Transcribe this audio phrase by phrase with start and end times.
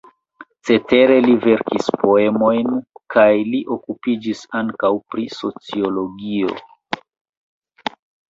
[0.67, 2.71] Cetere li verkis poemojn
[3.15, 6.57] kaj li okupiĝis ankaŭ pri sociologio.